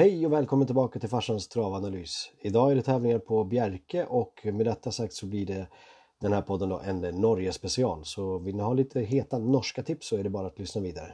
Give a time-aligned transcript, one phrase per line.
[0.00, 2.30] Hej och välkommen tillbaka till farsans travanalys.
[2.38, 5.66] Idag är det tävlingar på Bjerke och med detta sagt så blir det
[6.20, 8.04] den här podden då en Norge special.
[8.04, 11.12] Så vill ni ha lite heta norska tips så är det bara att lyssna vidare.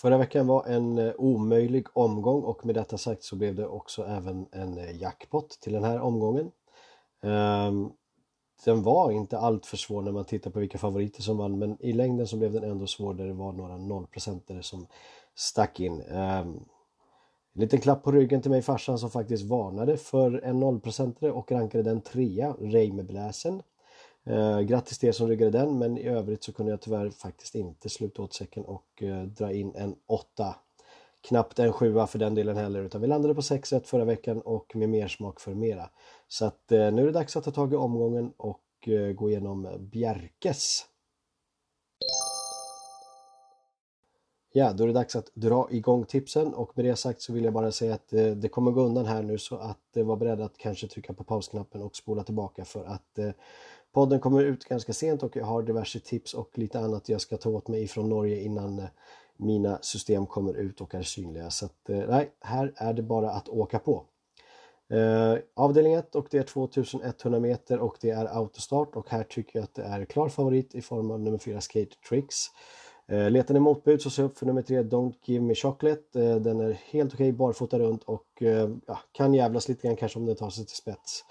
[0.00, 4.04] Förra veckan var en eh, omöjlig omgång och med detta sagt så blev det också
[4.04, 6.50] även en eh, jackpot till den här omgången.
[7.22, 7.90] Ehm,
[8.64, 11.92] den var inte alltför svår när man tittar på vilka favoriter som vann men i
[11.92, 14.86] längden så blev den ändå svår där det var några nollprocentare som
[15.36, 16.02] stack in.
[16.02, 16.64] Um,
[17.54, 21.52] en liten klapp på ryggen till mig farsan som faktiskt varnade för en nollprocentare och
[21.52, 23.62] rankade den trea, Reimerbläsen.
[24.30, 27.10] Uh, ehm, grattis till er som ryggade den men i övrigt så kunde jag tyvärr
[27.10, 30.56] faktiskt inte sluta åt säcken och uh, dra in en åtta.
[31.28, 34.40] Knappt en sjua för den delen heller utan vi landade på 6 rätt förra veckan
[34.40, 35.90] och med mer smak för mera.
[36.28, 39.30] Så att uh, nu är det dags att ta tag i omgången och eh, gå
[39.30, 40.86] igenom Bjerkes.
[44.58, 47.44] Ja, då är det dags att dra igång tipsen och med det sagt så vill
[47.44, 50.16] jag bara säga att eh, det kommer gå undan här nu så att eh, var
[50.16, 53.30] beredd att kanske trycka på pausknappen och spola tillbaka för att eh,
[53.92, 57.36] podden kommer ut ganska sent och jag har diverse tips och lite annat jag ska
[57.36, 58.84] ta åt mig ifrån Norge innan eh,
[59.36, 61.50] mina system kommer ut och är synliga.
[61.50, 64.04] Så att, eh, nej, här är det bara att åka på.
[64.90, 69.58] Eh, avdelning 1 och det är 2100 meter och det är autostart och här tycker
[69.58, 72.36] jag att det är klar favorit i form av nummer 4 Skate Tricks.
[73.08, 76.20] Eh, letar ni motbud så se upp för nummer 3 Don't Give Me Chocolate.
[76.22, 79.96] Eh, den är helt okej okay, barfota runt och eh, ja, kan jävlas lite grann
[79.96, 81.24] kanske om den tar sig till spets.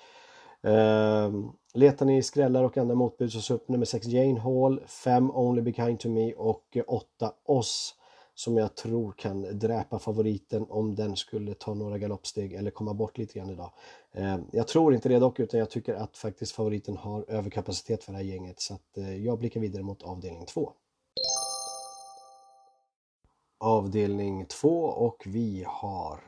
[1.74, 5.62] Letar ni skrällar och andra motbud så se upp nummer 6 Jane Hall, 5 Only
[5.62, 7.96] Be Kind To Me och 8 Oss
[8.36, 13.18] som jag tror kan dräpa favoriten om den skulle ta några galoppsteg eller komma bort
[13.18, 13.72] lite grann idag.
[14.52, 18.18] Jag tror inte det dock utan jag tycker att faktiskt favoriten har överkapacitet för det
[18.18, 20.72] här gänget så att jag blickar vidare mot avdelning 2
[23.58, 26.20] avdelning 2 och vi har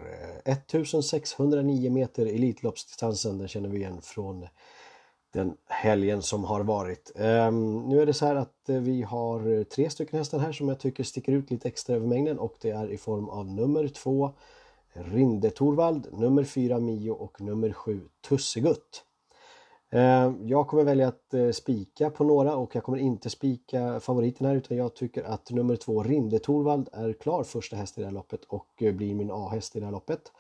[0.46, 3.38] eh, 1609 meter Elitloppsdistansen.
[3.38, 4.48] Den känner vi igen från
[5.34, 7.12] den helgen som har varit.
[7.16, 10.70] Um, nu är det så här att eh, vi har tre stycken hästar här som
[10.70, 13.88] jag tycker sticker ut lite extra över mängden och det är i form av nummer
[13.88, 14.34] 2
[14.94, 19.04] Rinde Torvald, nummer 4 Mio och nummer 7 Tussegutt.
[19.90, 24.48] Eh, jag kommer välja att eh, spika på några och jag kommer inte spika favoriten
[24.48, 28.08] här utan jag tycker att nummer två Rinde Torvald är klar första häst i det
[28.08, 30.32] här loppet och eh, blir min A-häst i det här loppet.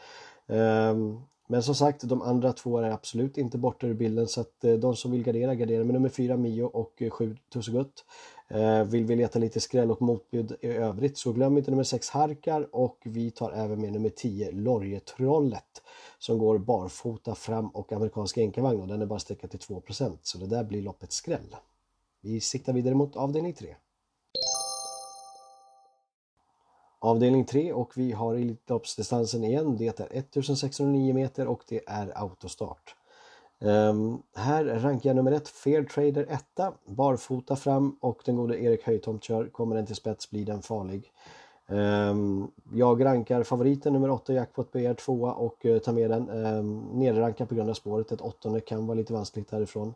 [0.47, 4.63] Ehm, men som sagt, de andra två är absolut inte borta ur bilden så att
[4.63, 8.05] eh, de som vill gardera, gardera med nummer 4 Mio och eh, 7 Tussegutt.
[8.47, 12.09] Eh, vill vi leta lite skräll och motbud i övrigt så glöm inte nummer 6
[12.09, 15.83] Harkar och vi tar även med nummer 10 Lorgetrollet
[16.19, 20.37] som går barfota fram och amerikansk enkavagn och den är bara sträckad till 2% så
[20.37, 21.55] det där blir loppets skräll.
[22.21, 23.75] Vi siktar vidare mot avdelning 3.
[26.99, 29.77] Avdelning 3 och vi har Elitloppsdistansen igen.
[29.77, 32.95] Det är 1609 meter och det är autostart.
[33.59, 38.83] Um, här rankar jag nummer 1 Fair Trader 1 barfota fram och den gode Erik
[38.83, 39.47] Höjtomt kör.
[39.47, 41.11] Kommer den till spets blir den farlig.
[41.67, 46.29] Um, jag rankar favoriten nummer 8 Jackpot BR 2 och uh, tar med den.
[46.29, 49.93] Ehm, um, Nerrankad på grund av spåret, ett åttonde kan vara lite vanskligt därifrån.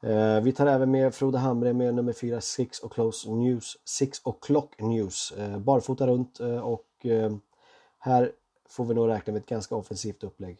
[0.00, 4.68] Eh, vi tar även med Frode Hamre med nummer 4 Six O'Clock News, Six O'Clock
[4.78, 5.32] News.
[5.32, 7.32] Eh, barfota runt eh, och eh,
[7.98, 8.32] här
[8.68, 10.58] får vi nog räkna med ett ganska offensivt upplägg.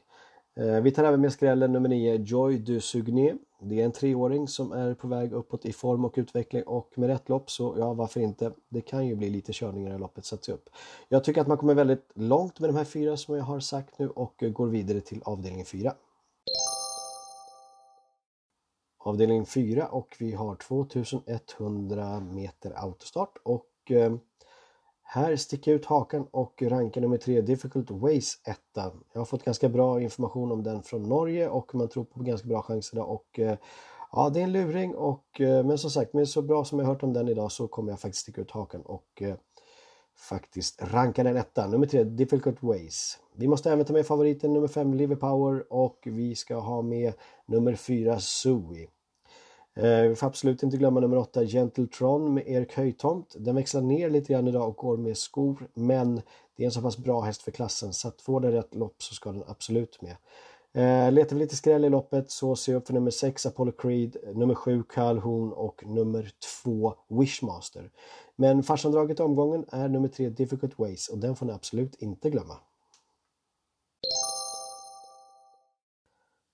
[0.57, 3.35] Eh, vi tar även med skrällen nummer 9, Joy du Sugné.
[3.61, 7.09] Det är en treåring som är på väg uppåt i form och utveckling och med
[7.09, 8.53] rätt lopp så ja, varför inte?
[8.69, 10.71] Det kan ju bli lite körningar i loppet sätts upp.
[11.09, 13.99] Jag tycker att man kommer väldigt långt med de här fyra som jag har sagt
[13.99, 15.93] nu och eh, går vidare till avdelning 4.
[19.09, 24.15] Avdelning 4 och vi har 2100 meter autostart och eh,
[25.03, 28.59] här sticker jag ut hakan och rankar nummer 3 Difficult Ways 1.
[29.13, 32.49] Jag har fått ganska bra information om den från Norge och man tror på ganska
[32.49, 33.59] bra chanser och eh,
[34.13, 36.87] ja, det är en luring och eh, men som sagt, med så bra som jag
[36.87, 39.23] hört om den idag så kommer jag faktiskt sticka ut hakan och
[40.19, 41.67] faktiskt ranka den etta.
[41.67, 43.19] Nummer 3 Difficult Ways.
[43.37, 47.13] Vi måste även ta med favoriten nummer 5 Liver Power och vi ska ha med
[47.47, 48.89] nummer 4 Zoe.
[49.79, 53.35] Eh, vi får absolut inte glömma nummer 8 Gentletron med Erik Höjtomt.
[53.39, 56.15] Den växlar ner lite grann idag och går med skor men
[56.57, 59.03] det är en så pass bra häst för klassen så att får den rätt lopp
[59.03, 60.17] så ska den absolut med.
[60.73, 63.73] Eh, letar vi lite skräll i loppet så ser jag upp för nummer 6 Apollo
[63.73, 66.31] Creed, nummer 7 Calhoun och nummer
[66.65, 67.91] 2 Wishmaster.
[68.37, 72.31] Men farsandraget i omgången är nummer 3 Difficult Ways och den får ni absolut inte
[72.31, 72.55] glömma.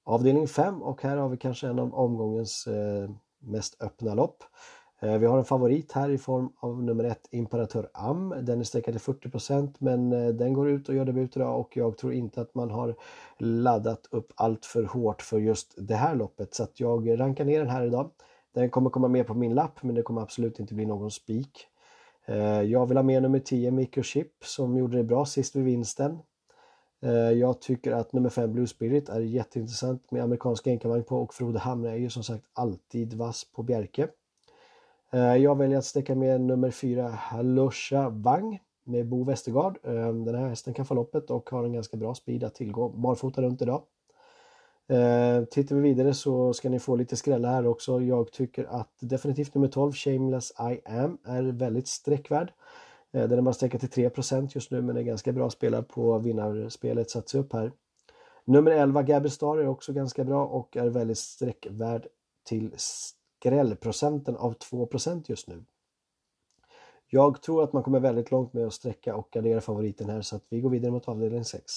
[0.06, 4.44] Avdelning 5 och här har vi kanske en av omgångens eh, mest öppna lopp.
[5.00, 8.34] Eh, vi har en favorit här i form av nummer 1 Imperatör Am.
[8.42, 11.76] Den är sträckad till 40% men eh, den går ut och gör debut idag och
[11.76, 12.94] jag tror inte att man har
[13.38, 17.58] laddat upp allt för hårt för just det här loppet så att jag rankar ner
[17.58, 18.10] den här idag.
[18.54, 21.66] Den kommer komma med på min lapp men det kommer absolut inte bli någon spik.
[22.26, 26.18] Eh, jag vill ha med nummer 10 Microchip som gjorde det bra sist vid vinsten.
[27.04, 31.34] Eh, jag tycker att nummer 5 Blue Spirit är jätteintressant med amerikanska enkavagn på och
[31.34, 34.08] Frode Hamre är ju som sagt alltid vass på Bjerke.
[35.12, 39.78] Eh, jag väljer att sträcka med nummer 4 Halusha Wang med Bo Westergaard.
[39.82, 42.88] Eh, den här hästen kan få loppet och har en ganska bra speed att tillgå
[42.88, 43.82] barfota runt idag.
[45.50, 48.00] Tittar vi vidare så ska ni få lite skrällar här också.
[48.00, 52.52] Jag tycker att definitivt nummer 12 Shameless I am är väldigt sträckvärd.
[53.14, 54.10] Eh, den är bara sträckad till 3
[54.54, 57.72] just nu men är ganska bra spelad på vinnarspelet satts upp här.
[58.44, 62.06] Nummer 11 Gabby Star är också ganska bra och är väldigt sträckvärd
[62.44, 65.64] till skrällprocenten av 2% just nu.
[67.06, 70.36] Jag tror att man kommer väldigt långt med att sträcka och gardera favoriten här så
[70.36, 71.72] att vi går vidare mot avdelning 6.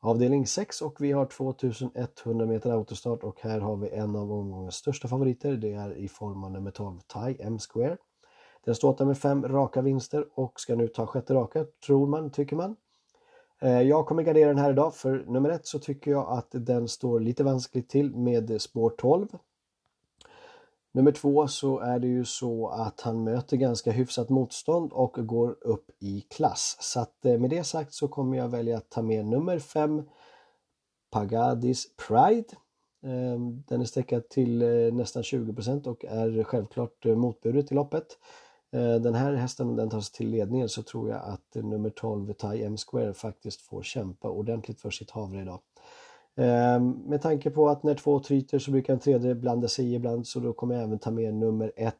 [0.00, 4.74] Avdelning 6 och vi har 2100 meter autostart och här har vi en av omgångens
[4.74, 5.56] största favoriter.
[5.56, 7.96] Det är i form av nummer 12 Thai M-Square.
[8.68, 12.56] Den står med fem raka vinster och ska nu ta sjätte raka, tror man, tycker
[12.56, 12.76] man.
[13.60, 16.88] Eh, jag kommer gardera den här idag för nummer ett så tycker jag att den
[16.88, 19.28] står lite vanskligt till med spår 12.
[20.92, 25.56] Nummer två så är det ju så att han möter ganska hyfsat motstånd och går
[25.60, 26.76] upp i klass.
[26.80, 30.02] Så att eh, med det sagt så kommer jag välja att ta med nummer fem
[31.10, 32.48] Pagadis Pride.
[33.02, 38.18] Ehm, den är sträckad till eh, nästan 20% och är självklart motbudet i loppet.
[38.72, 42.32] Eh, den här hästen, den tar sig till ledningen så tror jag att nummer 12
[42.32, 45.60] Thai M Square faktiskt får kämpa ordentligt för sitt havre idag.
[46.36, 49.94] Ehm, med tanke på att när två tryter så brukar en tredje blanda sig i
[49.94, 51.94] ibland så då kommer jag även ta med nummer 1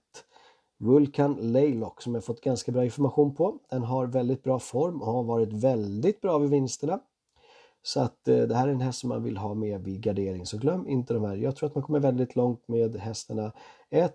[0.78, 3.58] Vulcan Laylock som jag fått ganska bra information på.
[3.70, 7.00] Den har väldigt bra form och har varit väldigt bra vid vinsterna.
[7.82, 10.46] Så att eh, det här är en häst som man vill ha med vid gardering
[10.46, 11.36] så glöm inte de här.
[11.36, 13.52] Jag tror att man kommer väldigt långt med hästarna
[13.90, 14.14] 1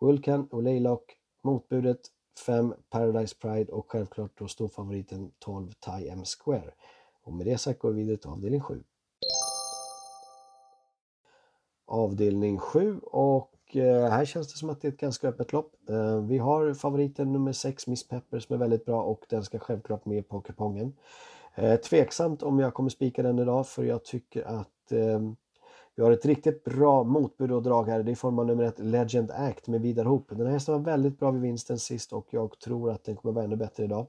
[0.00, 2.00] Vulcan och Laylock Motbudet
[2.46, 6.70] 5 Paradise Pride och självklart då storfavoriten 12 Thai M Square.
[7.22, 8.82] Och med det sagt går vi vidare till avdelning 7.
[11.86, 15.74] Avdelning 7 och eh, här känns det som att det är ett ganska öppet lopp.
[15.88, 19.58] Eh, vi har favoriten nummer 6 Miss Pepper som är väldigt bra och den ska
[19.58, 20.96] självklart med på kupongen.
[21.54, 25.36] Eh, tveksamt om jag kommer spika den idag för jag tycker att ehm,
[25.96, 28.02] vi har ett riktigt bra motbud och drag här.
[28.02, 30.28] Det är i form av nummer ett Legend Act med Vidar Hoop.
[30.28, 33.34] Den här hästen var väldigt bra vid vinsten sist och jag tror att den kommer
[33.34, 34.06] vara ännu bättre idag.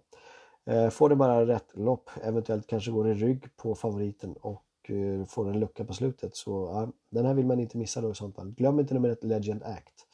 [0.65, 5.25] Eh, får den bara rätt lopp, eventuellt kanske går i rygg på favoriten och eh,
[5.25, 6.35] får en lucka på slutet.
[6.35, 8.51] Så ja, den här vill man inte missa då i sånt fall.
[8.51, 10.05] Glöm inte nummer ett Legend Act.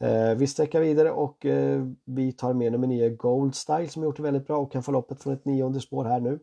[0.00, 4.16] Eh, vi sträcker vidare och eh, vi tar med nummer 9 Gold Style som gjort
[4.16, 6.38] det väldigt bra och kan få loppet från ett nionde spår här nu.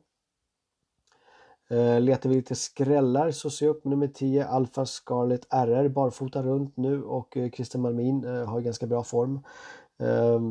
[1.74, 6.78] Eh, letar vi lite skrällar så se upp nummer 10 Alfa Scarlet RR barfota runt
[6.78, 9.40] nu och eh, Christer Christian Malmin eh, har ganska bra form.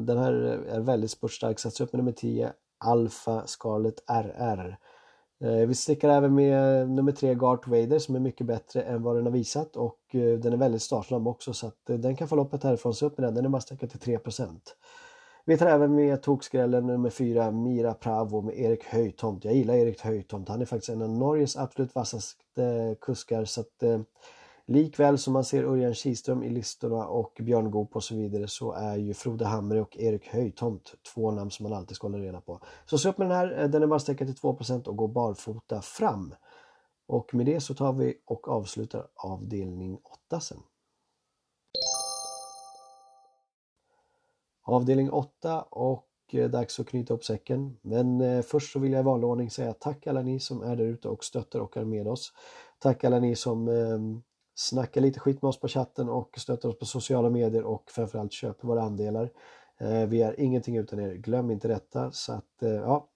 [0.06, 0.32] Den här
[0.68, 4.76] är väldigt spurtstark, satsar upp med nummer 10 Alfa Scarlet RR.
[5.66, 9.24] Vi stickar även med nummer 3 Gart Vader som är mycket bättre än vad den
[9.24, 12.94] har visat och den är väldigt startsnabb också så att den kan få loppet härifrån,
[12.94, 14.18] Se upp med den, den är bara sträckad till 3
[15.44, 19.44] vi tar även med tokskrällen nummer 4, Mira Pravo med Erik Höjtomt.
[19.44, 20.49] Jag gillar Erik Höjtomt.
[20.49, 23.44] Han är faktiskt en av Norges absolut vassaste kuskar.
[23.44, 24.00] Så att, eh,
[24.66, 28.72] likväl som man ser Örjan Kihlström i listorna och Björn Goop och så vidare så
[28.72, 32.40] är ju Frode Hamre och Erik Höjtomt två namn som man alltid ska hålla reda
[32.40, 32.61] på.
[32.87, 33.62] Så se upp med den här.
[33.62, 36.34] Eh, den är bara sträckad till 2 och går barfota fram.
[37.06, 40.58] Och med det så tar vi och avslutar avdelning 8 sen.
[44.64, 47.76] Avdelning 8 och eh, dags att knyta upp säcken.
[47.83, 50.76] Men eh, först så vill jag i vanlig ordning säga tack alla ni som är
[50.76, 52.33] där ute och stöttar och är med oss.
[52.78, 54.23] Tack alla ni som ehm,
[54.54, 58.33] snackar lite skit med oss på chatten och stöttar oss på sociala medier och framförallt
[58.33, 59.31] köper våra andelar.
[59.78, 62.12] Eh, vi är ingenting utan er, glöm inte detta.
[62.12, 63.09] Så att, ja.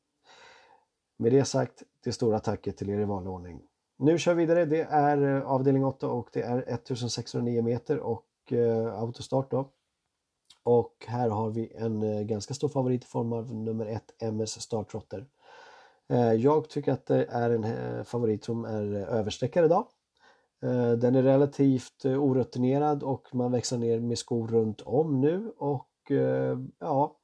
[1.19, 3.63] Med det sagt, det stora tacket till er i vanlig ordning.
[3.99, 8.25] Nu kör vi vidare, det är avdelning 8 och det är 1609 meter och
[8.93, 9.71] autostart då.
[10.67, 14.61] Och här har vi en eh, ganska stor favorit i form av nummer 1, MS
[14.61, 15.27] Startrotter.
[16.09, 19.87] Eh, jag tycker att det är en eh, favorit som är överstreckad idag.
[20.99, 26.13] Den är relativt orutinerad och man växlar ner med skor runt om nu och
[26.79, 27.17] ja,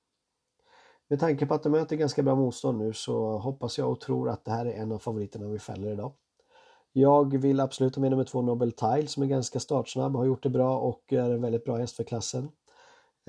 [1.08, 4.28] med tanke på att de möter ganska bra motstånd nu så hoppas jag och tror
[4.28, 6.12] att det här är en av favoriterna vi fäller idag.
[6.92, 10.42] Jag vill absolut ha med nummer två Nobel Tile som är ganska startsnabb, har gjort
[10.42, 12.48] det bra och är en väldigt bra häst för klassen.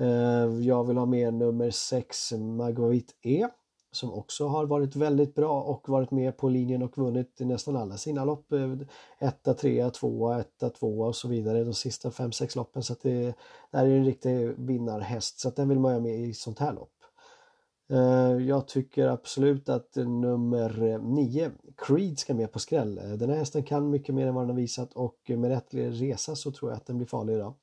[0.00, 3.48] Eh, jag vill ha med nummer 6 Magavit E
[3.96, 7.96] som också har varit väldigt bra och varit med på linjen och vunnit nästan alla
[7.96, 8.52] sina lopp.
[8.52, 8.74] Eh,
[9.18, 12.82] etta, trea, tvåa, etta, tvåa och så vidare de sista fem sex loppen.
[12.82, 13.34] Så att det,
[13.70, 16.58] det här är en riktig vinnarhäst så att den vill man ha med i sånt
[16.58, 16.90] här lopp.
[17.90, 22.98] Eh, jag tycker absolut att nummer 9, Creed, ska med på skräll.
[22.98, 25.74] Eh, den här hästen kan mycket mer än vad den har visat och med rätt
[25.74, 27.54] resa så tror jag att den blir farlig idag.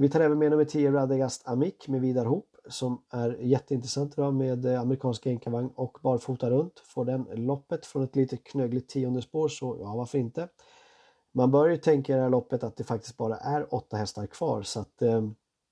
[0.00, 4.34] Vi tar även med nummer 10 Radegast Amik med Vidar Hoop som är jätteintressant idag
[4.34, 6.78] med eh, amerikansk enkavagn och barfota runt.
[6.78, 10.48] Får den loppet från ett lite knögligt tionde spår så ja, varför inte?
[11.32, 14.26] Man bör ju tänka i det här loppet att det faktiskt bara är åtta hästar
[14.26, 15.22] kvar så att eh,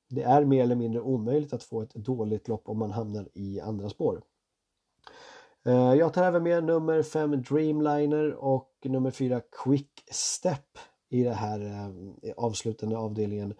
[0.09, 3.61] det är mer eller mindre omöjligt att få ett dåligt lopp om man hamnar i
[3.61, 4.23] andra spår.
[5.67, 10.79] Eh, jag tar även med nummer 5 Dreamliner och nummer 4 Quick Step
[11.09, 11.61] i den här
[12.23, 13.55] eh, avslutande avdelningen.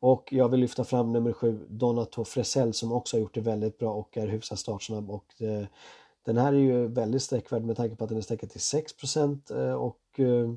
[0.00, 3.78] Och jag vill lyfta fram nummer 7 Donato Fresell som också har gjort det väldigt
[3.78, 5.10] bra och är hyfsat startsnabb.
[5.10, 5.68] Och det,
[6.24, 8.92] den här är ju väldigt sträckvärd med tanke på att den är sträckad till 6
[9.50, 10.54] eh, och eh,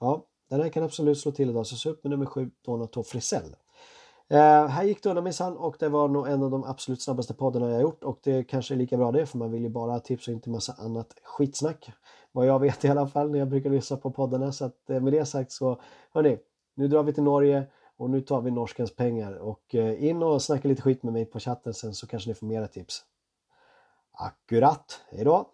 [0.00, 1.66] ja, den här kan absolut slå till idag.
[1.66, 3.56] Så se upp med nummer 7 Donato Fresell.
[4.30, 7.34] Eh, här gick det undan minsann och det var nog en av de absolut snabbaste
[7.34, 9.92] poddarna jag gjort och det kanske är lika bra det för man vill ju bara
[9.92, 11.90] ha tips och inte massa annat skitsnack.
[12.32, 15.00] Vad jag vet i alla fall när jag brukar lyssna på poddarna så att eh,
[15.00, 15.80] med det sagt så
[16.12, 16.38] hörni,
[16.74, 17.66] nu drar vi till Norge
[17.98, 21.24] och nu tar vi norskens pengar och eh, in och snacka lite skit med mig
[21.24, 23.04] på chatten sen så kanske ni får mera tips.
[24.12, 25.46] Akkurat, hejdå!